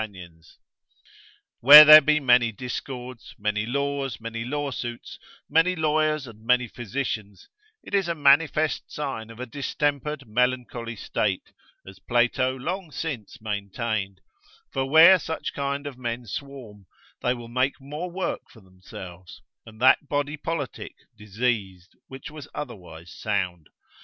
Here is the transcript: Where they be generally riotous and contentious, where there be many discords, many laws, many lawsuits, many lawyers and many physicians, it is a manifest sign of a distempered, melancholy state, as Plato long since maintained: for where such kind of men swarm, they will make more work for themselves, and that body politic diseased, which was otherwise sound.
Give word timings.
Where 0.01 0.07
they 0.15 0.15
be 0.15 0.15
generally 0.15 0.47
riotous 0.49 0.51
and 0.57 0.75
contentious, 1.59 1.59
where 1.59 1.85
there 1.85 2.01
be 2.01 2.19
many 2.25 2.51
discords, 3.31 3.35
many 3.37 3.65
laws, 3.67 4.19
many 4.19 4.43
lawsuits, 4.43 5.19
many 5.47 5.75
lawyers 5.75 6.25
and 6.25 6.43
many 6.43 6.67
physicians, 6.67 7.47
it 7.83 7.93
is 7.93 8.07
a 8.07 8.15
manifest 8.15 8.91
sign 8.91 9.29
of 9.29 9.39
a 9.39 9.45
distempered, 9.45 10.27
melancholy 10.27 10.95
state, 10.95 11.51
as 11.85 11.99
Plato 11.99 12.55
long 12.57 12.89
since 12.91 13.39
maintained: 13.41 14.21
for 14.73 14.89
where 14.89 15.19
such 15.19 15.53
kind 15.53 15.85
of 15.85 15.99
men 15.99 16.25
swarm, 16.25 16.87
they 17.21 17.35
will 17.35 17.47
make 17.47 17.79
more 17.79 18.09
work 18.09 18.49
for 18.49 18.61
themselves, 18.61 19.43
and 19.67 19.79
that 19.79 20.09
body 20.09 20.35
politic 20.35 20.95
diseased, 21.15 21.95
which 22.07 22.31
was 22.31 22.47
otherwise 22.55 23.13
sound. 23.13 23.69